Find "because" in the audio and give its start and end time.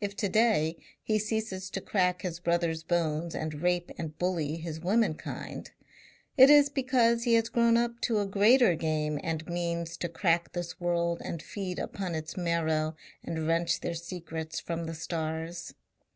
6.68-7.24